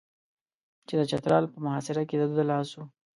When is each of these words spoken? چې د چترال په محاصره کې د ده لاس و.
چې 0.87 0.93
د 0.99 1.01
چترال 1.11 1.45
په 1.53 1.57
محاصره 1.65 2.01
کې 2.09 2.15
د 2.21 2.23
ده 2.35 2.43
لاس 2.51 2.69
و. 2.75 2.79